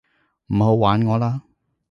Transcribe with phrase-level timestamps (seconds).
[0.47, 1.43] 唔好玩我啦